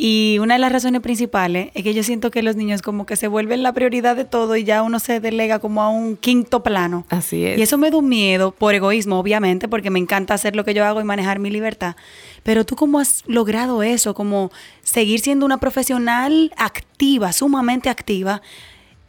[0.01, 3.17] Y una de las razones principales es que yo siento que los niños como que
[3.17, 6.63] se vuelven la prioridad de todo y ya uno se delega como a un quinto
[6.63, 7.05] plano.
[7.09, 7.59] Así es.
[7.59, 10.73] Y eso me da un miedo, por egoísmo, obviamente, porque me encanta hacer lo que
[10.73, 11.95] yo hago y manejar mi libertad.
[12.43, 14.51] Pero tú cómo has logrado eso, como
[14.83, 18.41] seguir siendo una profesional activa, sumamente activa,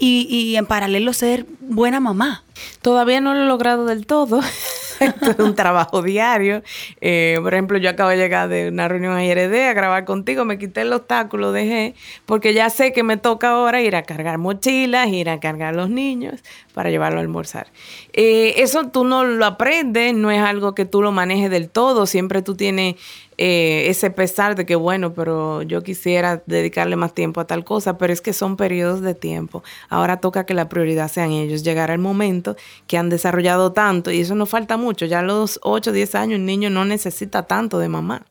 [0.00, 2.42] y, y en paralelo ser buena mamá.
[2.82, 4.40] Todavía no lo he logrado del todo.
[5.00, 6.62] Esto es un trabajo diario.
[7.00, 10.44] Eh, por ejemplo, yo acabo de llegar de una reunión a IRD a grabar contigo,
[10.44, 11.94] me quité el obstáculo, dejé,
[12.26, 15.76] porque ya sé que me toca ahora ir a cargar mochilas, ir a cargar a
[15.76, 16.42] los niños
[16.74, 17.68] para llevarlo a almorzar.
[18.12, 22.04] Eh, eso tú no lo aprendes, no es algo que tú lo manejes del todo,
[22.04, 22.96] siempre tú tienes
[23.42, 27.96] eh, ese pesar de que, bueno, pero yo quisiera dedicarle más tiempo a tal cosa,
[27.96, 29.64] pero es que son periodos de tiempo.
[29.88, 31.62] Ahora toca que la prioridad sean ellos.
[31.62, 32.54] Llegar al momento
[32.86, 36.38] que han desarrollado tanto, y eso no falta mucho, ya a los 8, 10 años
[36.38, 38.26] un niño no necesita tanto de mamá.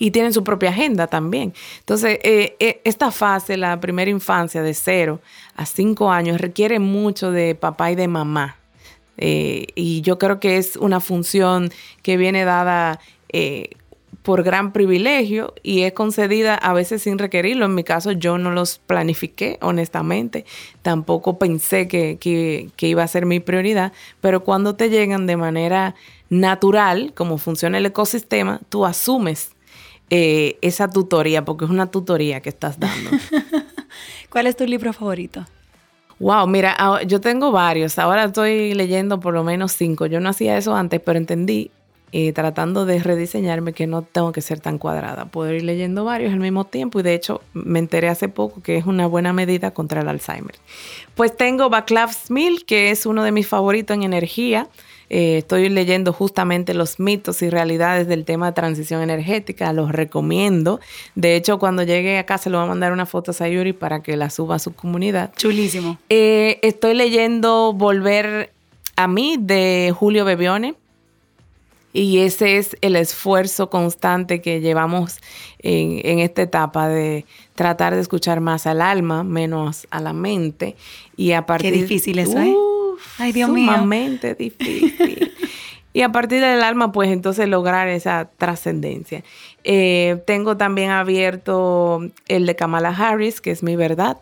[0.00, 1.54] Y tienen su propia agenda también.
[1.78, 5.20] Entonces, eh, eh, esta fase, la primera infancia de 0
[5.54, 8.56] a 5 años, requiere mucho de papá y de mamá.
[9.16, 11.70] y yo creo que es una función
[12.02, 12.98] que viene dada
[14.24, 17.66] por gran privilegio y es concedida a veces sin requerirlo.
[17.66, 20.46] En mi caso yo no los planifiqué, honestamente.
[20.80, 25.94] Tampoco pensé que, iba a ser mi prioridad, pero cuando te llegan de manera
[26.30, 29.50] natural, como funciona el ecosistema, tú asumes
[30.08, 33.10] eh, esa tutoría, porque es una tutoría que estás dando.
[34.30, 35.44] ¿Cuál es tu libro favorito?
[36.18, 37.98] Wow, mira, yo tengo varios.
[37.98, 40.06] Ahora estoy leyendo por lo menos cinco.
[40.06, 41.70] Yo no hacía eso antes, pero entendí
[42.16, 45.24] eh, tratando de rediseñarme que no tengo que ser tan cuadrada.
[45.24, 48.76] Puedo ir leyendo varios al mismo tiempo y de hecho me enteré hace poco que
[48.76, 50.54] es una buena medida contra el Alzheimer.
[51.16, 54.68] Pues tengo Baclav Smil, que es uno de mis favoritos en energía.
[55.10, 60.78] Eh, estoy leyendo justamente los mitos y realidades del tema de transición energética, los recomiendo.
[61.16, 64.04] De hecho, cuando llegue a casa le voy a mandar una foto a Sayuri para
[64.04, 65.32] que la suba a su comunidad.
[65.36, 65.98] Chulísimo.
[66.10, 68.52] Eh, estoy leyendo Volver
[68.94, 70.76] a mí de Julio Bebione.
[71.96, 75.18] Y ese es el esfuerzo constante que llevamos
[75.60, 80.74] en, esta etapa de tratar de escuchar más al alma, menos a la mente.
[81.16, 82.52] Y a partir Qué difícil eso, ¿eh?
[83.16, 83.70] Ay, Dios mío.
[83.70, 85.32] Sumamente difícil.
[85.92, 89.22] y a partir del alma, pues entonces lograr esa trascendencia.
[89.62, 94.18] Eh, tengo también abierto el de Kamala Harris, que es mi verdad.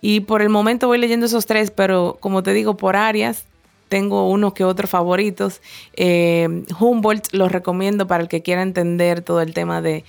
[0.00, 3.44] Y por el momento voy leyendo esos tres, pero como te digo, por áreas,
[3.90, 5.60] tengo unos que otros favoritos.
[5.94, 10.04] Eh, Humboldt los recomiendo para el que quiera entender todo el tema de,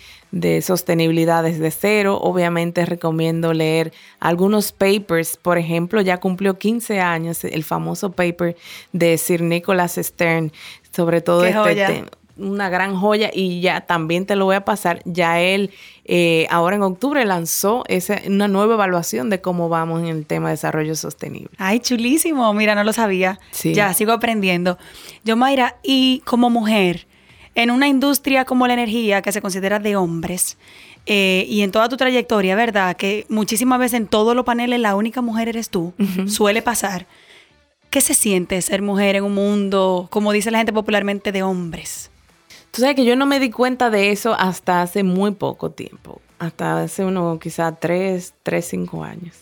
[0.62, 2.20] sostenibilidad desde cero.
[2.22, 5.36] Obviamente recomiendo leer algunos papers.
[5.36, 8.56] Por ejemplo, ya cumplió 15 años el famoso paper
[8.94, 10.54] de Sir Nicholas Stern
[10.94, 12.10] sobre todo este tema
[12.41, 15.01] una gran joya y ya también te lo voy a pasar.
[15.06, 15.71] Ya él
[16.06, 20.49] eh, ahora en octubre lanzó esa, una nueva evaluación de cómo vamos en el tema
[20.49, 21.51] de desarrollo sostenible.
[21.58, 22.54] Ay, chulísimo.
[22.54, 23.39] Mira, no lo sabía.
[23.63, 24.77] Ya sigo aprendiendo.
[25.23, 27.08] Yo, Mayra, y como mujer,
[27.56, 30.58] en una industria como la energía que se considera de hombres,
[31.06, 32.95] eh, y en toda tu trayectoria, ¿verdad?
[32.95, 35.93] Que muchísimas veces en todos los paneles la única mujer eres tú,
[36.27, 37.08] suele pasar.
[37.89, 42.11] ¿Qué se siente ser mujer en un mundo, como dice la gente popularmente, de hombres?
[42.72, 46.22] Tú sabes que yo no me di cuenta de eso hasta hace muy poco tiempo,
[46.40, 49.36] hasta hace unos quizás tres, tres, cinco años.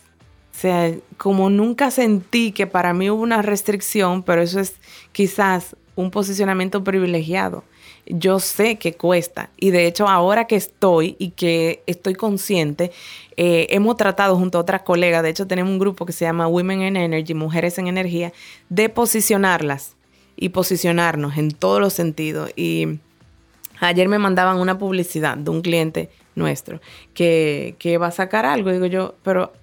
[0.52, 4.76] O sea, como nunca sentí que para mí hubo una restricción, pero eso es
[5.12, 7.64] quizás un posicionamiento privilegiado.
[8.08, 12.92] Yo sé que cuesta y de hecho ahora que estoy y que estoy consciente,
[13.38, 16.48] eh, hemos tratado junto a otras colegas, de hecho tenemos un grupo que se llama
[16.48, 18.34] Women in Energy, Mujeres en Energía,
[18.70, 19.96] de posicionarlas
[20.36, 22.52] y posicionarnos en todos los sentidos.
[22.56, 23.00] Y
[23.80, 26.82] Ayer me mandaban una publicidad de un cliente nuestro
[27.14, 28.72] que, que va a sacar algo.
[28.72, 29.54] Digo yo, pero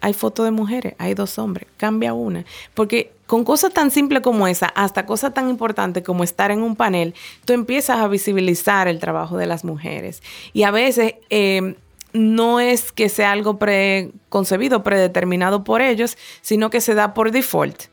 [0.00, 2.44] hay fotos de mujeres, hay dos hombres, cambia una.
[2.74, 6.76] Porque con cosas tan simples como esa, hasta cosas tan importantes como estar en un
[6.76, 10.22] panel, tú empiezas a visibilizar el trabajo de las mujeres.
[10.52, 11.76] Y a veces eh,
[12.12, 17.84] no es que sea algo preconcebido, predeterminado por ellos, sino que se da por default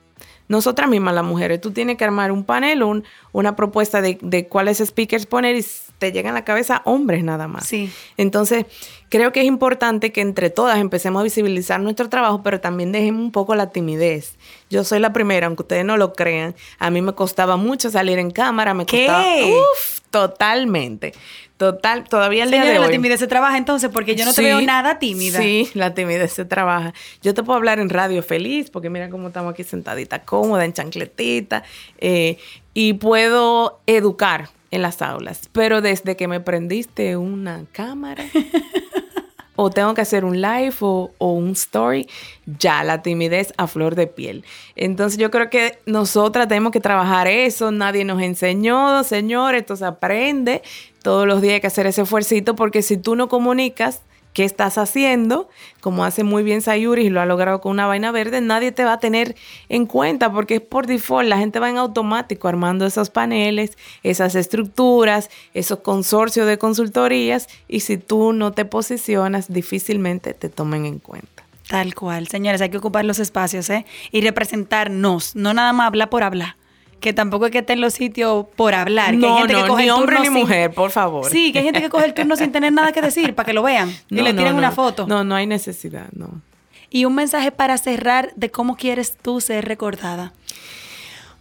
[0.48, 4.48] nosotras mismas, las mujeres, tú tienes que armar un panel, un, una propuesta de, de,
[4.48, 5.66] cuáles speakers poner y
[5.98, 7.66] te llegan a la cabeza hombres nada más.
[7.66, 7.92] Sí.
[8.18, 8.66] Entonces,
[9.10, 13.22] creo que es importante que entre todas empecemos a visibilizar nuestro trabajo, pero también dejemos
[13.22, 14.38] un poco la timidez.
[14.70, 16.56] Yo soy la primera, aunque ustedes no lo crean.
[16.80, 19.24] A mí me costaba mucho salir en cámara, me costaba...
[19.24, 19.54] ¿Qué?
[19.54, 21.14] Uf, Totalmente.
[21.58, 22.86] Total, todavía el día Señora, de hoy.
[22.88, 25.40] la timidez se trabaja entonces porque yo no te Sí, veo nada tímida.
[25.40, 26.94] Sí, la timidez se trabaja.
[27.22, 30.74] Yo te puedo hablar en radio feliz, porque mira cómo estamos aquí sentadita cómoda, en
[30.74, 31.64] chancletita,
[32.00, 32.38] eh,
[32.74, 35.50] y puedo educar en las aulas.
[35.54, 38.26] Pero desde que me prendiste una cámara,
[39.56, 42.10] o tengo que hacer un live o, o un story,
[42.46, 44.44] ya la timidez a flor de piel.
[44.76, 50.62] Entonces yo creo que nosotras tenemos que trabajar eso, nadie nos enseñó, señores, entonces aprende,
[51.06, 54.02] todos los días hay que hacer ese esfuercito porque si tú no comunicas
[54.34, 55.48] qué estás haciendo,
[55.80, 58.84] como hace muy bien Sayuri y lo ha logrado con una vaina verde, nadie te
[58.84, 59.36] va a tener
[59.70, 64.34] en cuenta porque es por default, la gente va en automático armando esos paneles, esas
[64.34, 70.98] estructuras, esos consorcios de consultorías y si tú no te posicionas, difícilmente te tomen en
[70.98, 71.44] cuenta.
[71.68, 73.86] Tal cual, señores, hay que ocupar los espacios, ¿eh?
[74.12, 76.56] Y representarnos, no nada más hablar por hablar.
[77.00, 79.10] Que tampoco es que esté en los sitios por hablar.
[79.12, 80.90] que hay No, gente que no, coge ni el hombre turno ni sin- mujer, por
[80.92, 81.30] favor.
[81.30, 83.54] Sí, que hay gente que coge el turno sin tener nada que decir para que
[83.54, 84.60] lo vean y No, le no, tiren no.
[84.60, 85.06] una foto.
[85.08, 86.42] No, no hay necesidad, no.
[86.90, 90.34] Y un mensaje para cerrar de cómo quieres tú ser recordada.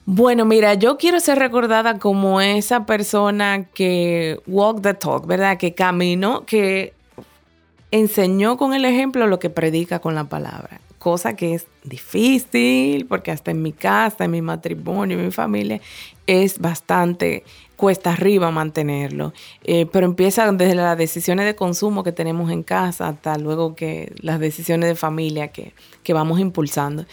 [0.07, 5.57] Bueno, mira, yo quiero ser recordada como esa persona que walk the talk, ¿verdad?
[5.57, 6.93] Que caminó, que
[7.91, 10.81] enseñó con el ejemplo lo que predica con la palabra.
[11.05, 15.83] Cosa que es difícil, porque hasta en mi casa, en mi matrimonio, en mi familia,
[16.27, 17.45] es bastante
[17.77, 19.35] cuesta arriba mantenerlo.
[19.65, 24.15] Eh, pero empieza desde las decisiones de consumo que tenemos en casa hasta luego que
[24.23, 25.75] las decisiones de familia que,
[26.05, 27.05] que vamos impulsando.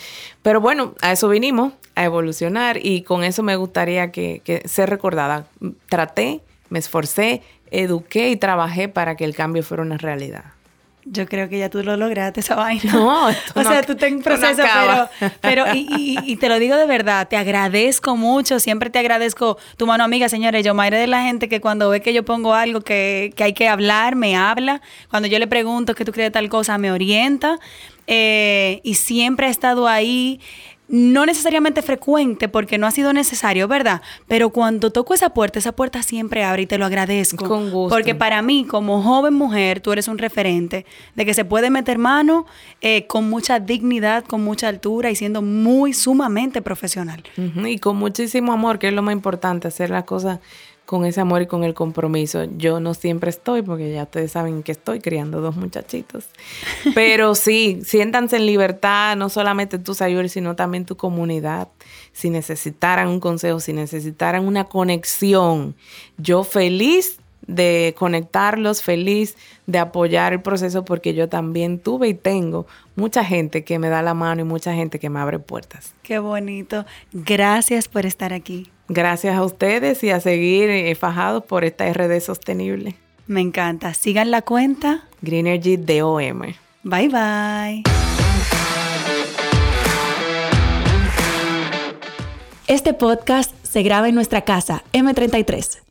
[0.41, 4.89] Pero bueno, a eso vinimos, a evolucionar y con eso me gustaría que, que ser
[4.89, 5.47] recordada.
[5.89, 6.39] Traté,
[6.69, 10.45] me esforcé, eduqué y trabajé para que el cambio fuera una realidad.
[11.03, 12.93] Yo creo que ya tú lo lograste esa vaina.
[12.93, 15.09] No, esto o no- sea, tú estás en no proceso, pero,
[15.41, 19.57] pero y, y- y te lo digo de verdad, te agradezco mucho, siempre te agradezco
[19.77, 20.63] tu mano amiga, señores.
[20.63, 23.53] Yo madre de la gente que cuando ve que yo pongo algo que, que hay
[23.53, 24.81] que hablar, me habla.
[25.09, 27.57] Cuando yo le pregunto qué tú crees de tal cosa, me orienta.
[28.07, 30.39] Eh, y siempre ha estado ahí.
[30.91, 34.01] No necesariamente frecuente porque no ha sido necesario, ¿verdad?
[34.27, 37.47] Pero cuando toco esa puerta, esa puerta siempre abre y te lo agradezco.
[37.47, 37.95] Con gusto.
[37.95, 40.85] Porque para mí, como joven mujer, tú eres un referente
[41.15, 42.45] de que se puede meter mano
[42.81, 47.23] eh, con mucha dignidad, con mucha altura y siendo muy sumamente profesional.
[47.65, 50.39] Y con muchísimo amor, que es lo más importante, hacer las cosas
[50.91, 52.43] con ese amor y con el compromiso.
[52.57, 56.25] Yo no siempre estoy, porque ya ustedes saben que estoy criando dos muchachitos.
[56.93, 61.69] Pero sí, siéntanse en libertad, no solamente tú, Sayuri, sino también tu comunidad.
[62.11, 65.77] Si necesitaran un consejo, si necesitaran una conexión,
[66.17, 67.20] yo feliz
[67.55, 69.35] de conectarlos, feliz
[69.67, 74.01] de apoyar el proceso, porque yo también tuve y tengo mucha gente que me da
[74.01, 75.93] la mano y mucha gente que me abre puertas.
[76.03, 76.85] Qué bonito.
[77.11, 78.69] Gracias por estar aquí.
[78.87, 82.95] Gracias a ustedes y a seguir eh, fajados por esta RD sostenible.
[83.27, 83.93] Me encanta.
[83.93, 85.07] Sigan la cuenta.
[85.21, 86.41] Greenergy DOM.
[86.83, 87.83] Bye bye.
[92.67, 95.90] Este podcast se graba en nuestra casa, M33.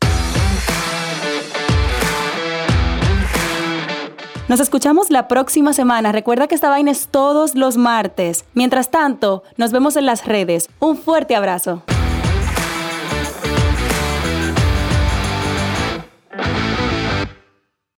[4.51, 6.11] Nos escuchamos la próxima semana.
[6.11, 8.43] Recuerda que esta vaina es todos los martes.
[8.53, 10.67] Mientras tanto, nos vemos en las redes.
[10.81, 11.83] Un fuerte abrazo.